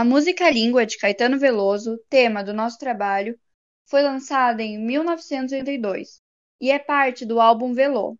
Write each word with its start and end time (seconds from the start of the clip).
A 0.00 0.04
música 0.04 0.48
Língua 0.48 0.86
de 0.86 0.96
Caetano 0.96 1.38
Veloso, 1.38 1.98
tema 2.08 2.42
do 2.42 2.54
nosso 2.54 2.78
trabalho, 2.78 3.38
foi 3.84 4.02
lançada 4.02 4.62
em 4.62 4.78
1982 4.78 6.22
e 6.58 6.70
é 6.70 6.78
parte 6.78 7.26
do 7.26 7.38
álbum 7.38 7.74
Velô. 7.74 8.16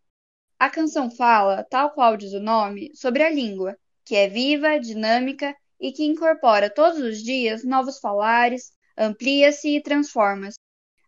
A 0.59 0.69
canção 0.69 1.11
fala, 1.11 1.65
tal 1.65 1.93
qual 1.93 2.19
diz 2.19 2.35
o 2.35 2.39
nome, 2.39 2.95
sobre 2.95 3.23
a 3.23 3.31
língua, 3.31 3.79
que 4.05 4.15
é 4.15 4.29
viva, 4.29 4.79
dinâmica 4.79 5.57
e 5.81 5.91
que 5.91 6.05
incorpora 6.05 6.69
todos 6.69 7.01
os 7.01 7.23
dias 7.23 7.65
novos 7.65 7.99
falares, 7.99 8.73
amplia-se 8.95 9.77
e 9.77 9.83
transforma-se. 9.83 10.59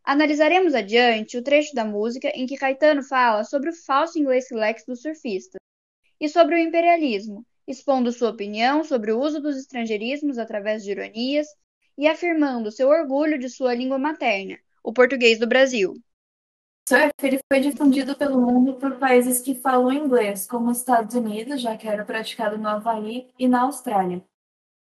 Analisaremos 0.03 0.75
adiante 0.75 1.37
o 1.37 1.43
trecho 1.43 1.75
da 1.75 1.85
música 1.85 2.29
em 2.35 2.47
que 2.47 2.57
Caetano 2.57 3.03
fala 3.03 3.45
sobre 3.45 3.69
o 3.69 3.75
falso 3.75 4.19
inglês 4.19 4.47
lex 4.51 4.87
do 4.87 4.97
surfista 4.97 5.59
e 6.19 6.31
sobre 6.31 6.55
o 6.55 6.59
imperialismo, 6.59 7.45
expondo 7.73 8.13
sua 8.13 8.31
opinião 8.31 8.85
sobre 8.85 9.13
o 9.13 9.19
uso 9.19 9.41
dos 9.41 9.57
estrangeirismos 9.57 10.39
através 10.39 10.85
de 10.85 10.93
ironias 10.93 11.47
e 11.97 12.07
afirmando 12.07 12.71
seu 12.71 12.89
orgulho 12.89 13.39
de 13.39 13.49
sua 13.49 13.75
língua 13.75 13.99
materna, 13.99 14.59
o 14.85 14.93
português 14.93 15.39
do 15.39 15.47
Brasil. 15.47 15.95
Surf 16.89 17.13
ele 17.23 17.41
foi 17.51 17.61
difundido 17.61 18.17
pelo 18.17 18.41
mundo 18.41 18.75
por 18.75 18.99
países 18.99 19.41
que 19.41 19.55
falam 19.55 19.93
inglês, 19.93 20.47
como 20.47 20.71
os 20.71 20.79
Estados 20.79 21.15
Unidos, 21.15 21.61
já 21.61 21.77
que 21.77 21.89
era 21.89 22.05
praticado 22.05 22.59
no 22.59 22.69
Havaí, 22.69 23.31
e 23.39 23.49
na 23.49 23.63
Austrália. 23.63 24.23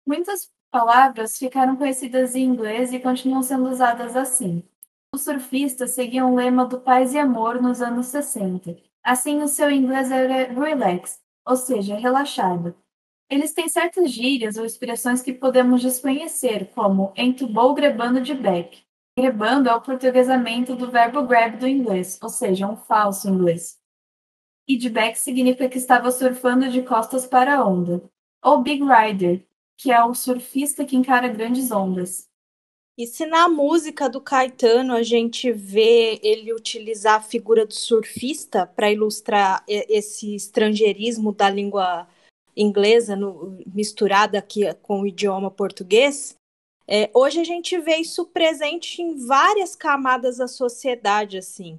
Muitas 0.06 0.50
palavras 0.70 1.36
ficaram 1.38 1.76
conhecidas 1.76 2.34
em 2.34 2.44
inglês 2.44 2.92
e 2.92 3.00
continuam 3.00 3.42
sendo 3.42 3.68
usadas 3.70 4.14
assim. 4.16 4.62
Os 5.14 5.22
surfistas 5.22 5.92
seguiam 5.92 6.32
o 6.32 6.36
lema 6.36 6.66
do 6.66 6.80
paz 6.80 7.14
e 7.14 7.18
amor 7.18 7.60
nos 7.60 7.80
anos 7.80 8.06
60. 8.08 8.76
Assim, 9.02 9.42
o 9.42 9.48
seu 9.48 9.70
inglês 9.70 10.10
era 10.10 10.52
relax, 10.52 11.18
ou 11.48 11.56
seja, 11.56 11.96
relaxado. 11.96 12.76
Eles 13.30 13.54
têm 13.54 13.68
certas 13.68 14.10
gírias 14.10 14.56
ou 14.56 14.66
expressões 14.66 15.22
que 15.22 15.32
podemos 15.32 15.80
desconhecer, 15.80 16.70
como 16.74 17.12
entubou 17.16 17.74
grebando 17.74 18.20
de 18.20 18.34
back. 18.34 18.82
Grebando 19.18 19.68
é 19.68 19.74
o 19.74 19.80
portuguesamento 19.80 20.76
do 20.76 20.90
verbo 20.90 21.22
grab 21.22 21.56
do 21.56 21.66
inglês, 21.66 22.18
ou 22.22 22.28
seja, 22.28 22.68
um 22.68 22.76
falso 22.76 23.28
inglês. 23.28 23.78
E 24.68 24.76
de 24.76 24.90
back 24.90 25.18
significa 25.18 25.68
que 25.68 25.78
estava 25.78 26.10
surfando 26.10 26.68
de 26.70 26.82
costas 26.82 27.26
para 27.26 27.56
a 27.56 27.66
onda. 27.66 28.02
Ou 28.44 28.62
big 28.62 28.82
rider, 28.84 29.46
que 29.78 29.90
é 29.90 30.04
o 30.04 30.14
surfista 30.14 30.84
que 30.84 30.96
encara 30.96 31.28
grandes 31.28 31.70
ondas. 31.70 32.27
E 32.98 33.06
se 33.06 33.24
na 33.24 33.48
música 33.48 34.08
do 34.08 34.20
Caetano 34.20 34.92
a 34.92 35.04
gente 35.04 35.52
vê 35.52 36.18
ele 36.20 36.52
utilizar 36.52 37.14
a 37.14 37.22
figura 37.22 37.64
do 37.64 37.72
surfista 37.72 38.66
para 38.66 38.90
ilustrar 38.90 39.62
esse 39.68 40.34
estrangeirismo 40.34 41.32
da 41.32 41.48
língua 41.48 42.08
inglesa 42.56 43.14
no, 43.14 43.56
misturada 43.72 44.36
aqui 44.36 44.62
com 44.82 45.02
o 45.02 45.06
idioma 45.06 45.48
português, 45.48 46.34
é, 46.88 47.08
hoje 47.14 47.38
a 47.38 47.44
gente 47.44 47.78
vê 47.78 47.98
isso 47.98 48.26
presente 48.26 49.00
em 49.00 49.14
várias 49.14 49.76
camadas 49.76 50.38
da 50.38 50.48
sociedade, 50.48 51.38
assim. 51.38 51.78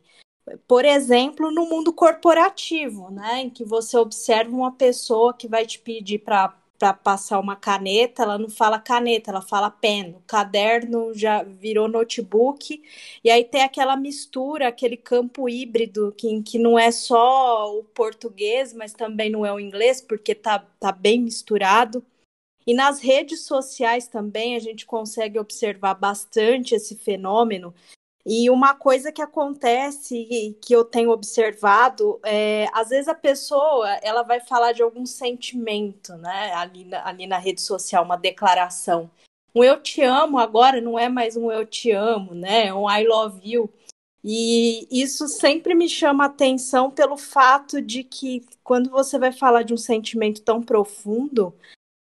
Por 0.65 0.85
exemplo, 0.85 1.51
no 1.51 1.65
mundo 1.65 1.91
corporativo, 1.91 3.11
né, 3.11 3.41
em 3.41 3.49
que 3.49 3.65
você 3.65 3.97
observa 3.97 4.55
uma 4.55 4.71
pessoa 4.71 5.33
que 5.33 5.49
vai 5.49 5.65
te 5.65 5.79
pedir 5.79 6.19
para 6.19 6.55
para 6.79 6.93
passar 6.93 7.39
uma 7.39 7.57
caneta, 7.57 8.23
ela 8.23 8.37
não 8.37 8.49
fala 8.49 8.79
caneta, 8.79 9.29
ela 9.29 9.41
fala 9.41 9.69
pen. 9.69 10.15
O 10.15 10.21
caderno 10.21 11.13
já 11.13 11.43
virou 11.43 11.89
notebook. 11.89 12.81
E 13.21 13.29
aí 13.29 13.43
tem 13.43 13.61
aquela 13.61 13.97
mistura, 13.97 14.69
aquele 14.69 14.95
campo 14.95 15.49
híbrido 15.49 16.13
que, 16.17 16.41
que 16.41 16.57
não 16.57 16.79
é 16.79 16.89
só 16.89 17.77
o 17.77 17.83
português, 17.83 18.73
mas 18.73 18.93
também 18.93 19.29
não 19.29 19.45
é 19.45 19.51
o 19.51 19.59
inglês, 19.59 20.01
porque 20.01 20.33
tá, 20.33 20.59
tá 20.79 20.93
bem 20.93 21.19
misturado. 21.19 22.03
E 22.65 22.73
nas 22.73 23.01
redes 23.01 23.41
sociais 23.41 24.07
também 24.07 24.55
a 24.55 24.59
gente 24.59 24.85
consegue 24.85 25.37
observar 25.37 25.95
bastante 25.95 26.73
esse 26.75 26.95
fenômeno 26.95 27.73
e 28.31 28.47
uma 28.47 28.75
coisa 28.75 29.11
que 29.11 29.23
acontece 29.23 30.55
que 30.61 30.71
eu 30.71 30.85
tenho 30.85 31.09
observado 31.09 32.19
é, 32.23 32.67
às 32.71 32.89
vezes 32.89 33.07
a 33.07 33.15
pessoa 33.15 33.89
ela 34.03 34.21
vai 34.21 34.39
falar 34.39 34.71
de 34.71 34.83
algum 34.83 35.03
sentimento, 35.03 36.15
né? 36.17 36.53
Ali 36.53 36.85
na, 36.85 37.07
ali 37.07 37.25
na 37.25 37.39
rede 37.39 37.59
social, 37.59 38.03
uma 38.03 38.15
declaração. 38.15 39.09
Um 39.55 39.63
eu 39.63 39.81
te 39.81 40.03
amo 40.03 40.37
agora 40.37 40.79
não 40.79 40.99
é 40.99 41.09
mais 41.09 41.35
um 41.35 41.51
eu 41.51 41.65
te 41.65 41.89
amo, 41.89 42.35
né? 42.35 42.67
É 42.67 42.73
um 42.73 42.87
I 42.87 43.03
love 43.03 43.41
you. 43.43 43.67
E 44.23 44.87
isso 44.91 45.27
sempre 45.27 45.73
me 45.73 45.89
chama 45.89 46.25
atenção 46.25 46.91
pelo 46.91 47.17
fato 47.17 47.81
de 47.81 48.03
que 48.03 48.45
quando 48.63 48.91
você 48.91 49.17
vai 49.17 49.31
falar 49.31 49.63
de 49.63 49.73
um 49.73 49.77
sentimento 49.77 50.43
tão 50.43 50.61
profundo, 50.61 51.51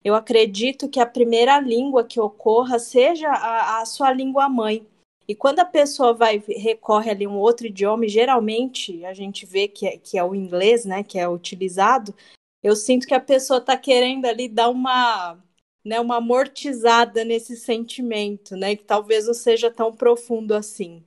eu 0.05 0.15
acredito 0.15 0.91
que 0.91 1.01
a 1.01 1.07
primeira 1.07 1.59
língua 1.59 2.05
que 2.05 2.21
ocorra 2.21 2.79
seja 2.79 3.31
a, 3.31 3.81
a 3.81 3.87
sua 3.87 4.13
língua 4.13 4.47
mãe. 4.47 4.87
E 5.29 5.35
quando 5.35 5.59
a 5.61 5.65
pessoa 5.65 6.15
vai 6.15 6.43
recorre 6.49 7.11
ali 7.11 7.27
a 7.27 7.29
um 7.29 7.37
outro 7.37 7.67
idioma, 7.67 8.09
geralmente 8.09 9.05
a 9.05 9.13
gente 9.13 9.45
vê 9.45 9.69
que 9.69 9.87
é, 9.87 9.99
que 9.99 10.17
é 10.17 10.25
o 10.25 10.35
inglês, 10.35 10.87
né, 10.87 11.03
que 11.03 11.19
é 11.19 11.29
utilizado, 11.29 12.15
eu 12.63 12.75
sinto 12.75 13.07
que 13.07 13.15
a 13.15 13.21
pessoa 13.21 13.59
está 13.59 13.77
querendo 13.77 14.25
ali 14.25 14.49
dar 14.49 14.71
uma, 14.71 15.39
né, 15.85 16.01
uma 16.01 16.17
amortizada 16.17 17.25
nesse 17.25 17.57
sentimento, 17.57 18.57
né, 18.57 18.75
que 18.75 18.85
talvez 18.85 19.27
não 19.27 19.35
seja 19.35 19.71
tão 19.71 19.93
profundo 19.93 20.55
assim. 20.55 21.05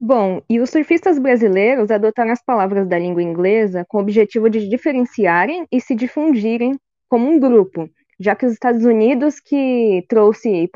Bom, 0.00 0.40
e 0.48 0.60
os 0.60 0.70
surfistas 0.70 1.18
brasileiros 1.18 1.90
adotaram 1.90 2.30
as 2.30 2.44
palavras 2.44 2.86
da 2.86 2.98
língua 2.98 3.22
inglesa 3.22 3.84
com 3.88 3.98
o 3.98 4.00
objetivo 4.00 4.48
de 4.48 4.68
diferenciarem 4.68 5.66
e 5.72 5.80
se 5.80 5.94
difundirem 5.96 6.78
como 7.08 7.28
um 7.28 7.40
grupo, 7.40 7.88
já 8.18 8.34
que 8.34 8.46
os 8.46 8.52
Estados 8.52 8.84
Unidos 8.84 9.40
que 9.40 10.04
trouxe 10.08 10.48
e 10.48 10.70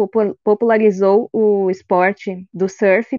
popularizou 0.44 1.28
o 1.32 1.71
esporte 1.71 2.47
do 2.53 2.69
surf. 2.69 3.16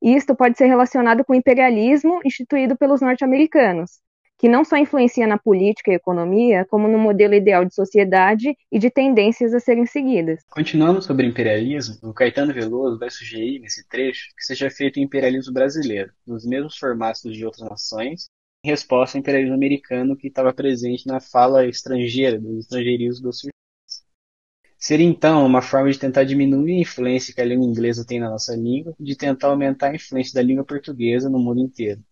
Isto 0.00 0.34
pode 0.34 0.58
ser 0.58 0.66
relacionado 0.66 1.24
com 1.24 1.32
o 1.32 1.36
imperialismo 1.36 2.20
instituído 2.24 2.76
pelos 2.76 3.00
norte-americanos, 3.00 4.00
que 4.36 4.48
não 4.48 4.64
só 4.64 4.76
influencia 4.76 5.24
na 5.28 5.38
política 5.38 5.92
e 5.92 5.94
economia, 5.94 6.66
como 6.68 6.88
no 6.88 6.98
modelo 6.98 7.34
ideal 7.34 7.64
de 7.64 7.72
sociedade 7.72 8.56
e 8.72 8.78
de 8.80 8.90
tendências 8.90 9.54
a 9.54 9.60
serem 9.60 9.86
seguidas. 9.86 10.40
Continuando 10.50 11.00
sobre 11.00 11.24
imperialismo, 11.24 11.96
o 12.02 12.12
Caetano 12.12 12.52
Veloso 12.52 12.98
vai 12.98 13.08
sugerir 13.08 13.60
nesse 13.60 13.88
trecho 13.88 14.34
que 14.36 14.44
seja 14.44 14.68
feito 14.68 14.96
o 14.96 15.00
imperialismo 15.00 15.52
brasileiro, 15.52 16.10
nos 16.26 16.44
mesmos 16.44 16.76
formatos 16.76 17.32
de 17.32 17.46
outras 17.46 17.70
nações, 17.70 18.28
resposta 18.64 19.16
ao 19.16 19.20
imperialismo 19.20 19.54
americano 19.54 20.16
que 20.16 20.28
estava 20.28 20.52
presente 20.52 21.06
na 21.06 21.20
fala 21.20 21.66
estrangeira, 21.66 22.40
dos 22.40 22.60
estrangeirismos 22.60 23.20
dos 23.20 23.36
surfistas. 23.40 23.52
Seria 24.78 25.06
então 25.06 25.44
uma 25.46 25.62
forma 25.62 25.90
de 25.90 25.98
tentar 25.98 26.24
diminuir 26.24 26.78
a 26.78 26.80
influência 26.80 27.34
que 27.34 27.40
a 27.40 27.44
língua 27.44 27.66
inglesa 27.66 28.04
tem 28.06 28.20
na 28.20 28.30
nossa 28.30 28.54
língua 28.54 28.94
e 28.98 29.04
de 29.04 29.16
tentar 29.16 29.48
aumentar 29.48 29.90
a 29.90 29.94
influência 29.94 30.34
da 30.34 30.42
língua 30.42 30.64
portuguesa 30.64 31.28
no 31.28 31.38
mundo 31.38 31.60
inteiro. 31.60 32.02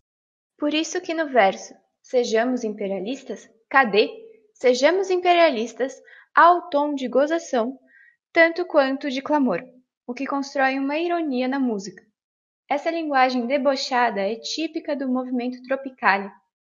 Por 0.58 0.74
isso 0.74 1.00
que 1.00 1.14
no 1.14 1.28
verso 1.28 1.74
Sejamos 2.02 2.64
imperialistas, 2.64 3.48
cadê? 3.68 4.10
Sejamos 4.54 5.10
imperialistas 5.10 5.94
ao 6.34 6.68
tom 6.68 6.94
de 6.94 7.06
gozação, 7.06 7.78
tanto 8.32 8.64
quanto 8.64 9.10
de 9.10 9.22
clamor, 9.22 9.62
o 10.06 10.12
que 10.12 10.26
constrói 10.26 10.78
uma 10.78 10.98
ironia 10.98 11.46
na 11.46 11.60
música. 11.60 12.02
Essa 12.70 12.88
linguagem 12.88 13.48
debochada 13.48 14.20
é 14.20 14.36
típica 14.36 14.94
do 14.94 15.08
movimento 15.08 15.60
Tropicália, 15.64 16.32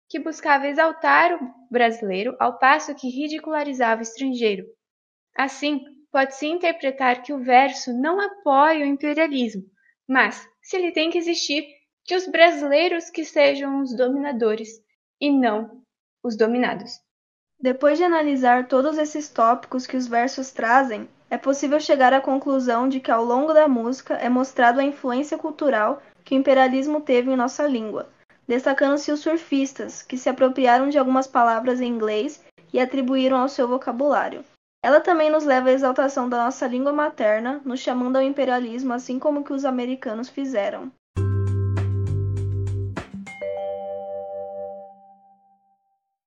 que 0.09 0.19
buscava 0.19 0.67
exaltar 0.67 1.41
o 1.41 1.53
brasileiro 1.71 2.35
ao 2.37 2.59
passo 2.59 2.93
que 2.93 3.07
ridicularizava 3.07 4.01
o 4.01 4.03
estrangeiro. 4.03 4.65
Assim, 5.33 5.81
pode-se 6.11 6.47
interpretar 6.47 7.23
que 7.23 7.31
o 7.31 7.41
verso 7.41 7.93
não 7.93 8.19
apoia 8.19 8.83
o 8.83 8.87
imperialismo, 8.87 9.63
mas, 10.05 10.45
se 10.61 10.75
ele 10.75 10.91
tem 10.91 11.09
que 11.09 11.17
existir, 11.17 11.65
que 12.03 12.13
os 12.13 12.27
brasileiros 12.27 13.09
que 13.09 13.23
sejam 13.23 13.81
os 13.81 13.95
dominadores 13.95 14.67
e 15.21 15.31
não 15.31 15.81
os 16.21 16.35
dominados. 16.35 16.91
Depois 17.59 17.97
de 17.97 18.03
analisar 18.03 18.67
todos 18.67 18.97
esses 18.97 19.29
tópicos 19.29 19.87
que 19.87 19.97
os 19.97 20.07
versos 20.07 20.51
trazem, 20.51 21.07
é 21.29 21.37
possível 21.37 21.79
chegar 21.79 22.13
à 22.13 22.21
conclusão 22.21 22.87
de 22.87 22.99
que 22.99 23.09
ao 23.09 23.23
longo 23.23 23.53
da 23.53 23.67
música 23.67 24.13
é 24.15 24.29
mostrado 24.29 24.79
a 24.79 24.83
influência 24.83 25.37
cultural 25.37 26.01
que 26.23 26.35
o 26.35 26.37
imperialismo 26.37 27.01
teve 27.01 27.31
em 27.31 27.35
nossa 27.35 27.65
língua, 27.65 28.09
destacando-se 28.47 29.11
os 29.11 29.21
surfistas, 29.21 30.01
que 30.01 30.17
se 30.17 30.29
apropriaram 30.29 30.89
de 30.89 30.97
algumas 30.97 31.27
palavras 31.27 31.81
em 31.81 31.87
inglês 31.87 32.43
e 32.71 32.79
atribuíram 32.79 33.37
ao 33.37 33.49
seu 33.49 33.67
vocabulário. 33.67 34.43
Ela 34.83 34.99
também 34.99 35.31
nos 35.31 35.45
leva 35.45 35.69
à 35.69 35.73
exaltação 35.73 36.29
da 36.29 36.43
nossa 36.43 36.67
língua 36.67 36.93
materna, 36.93 37.59
nos 37.65 37.79
chamando 37.79 38.17
ao 38.17 38.21
imperialismo 38.21 38.93
assim 38.93 39.17
como 39.17 39.43
que 39.43 39.53
os 39.53 39.65
americanos 39.65 40.29
fizeram. 40.29 40.91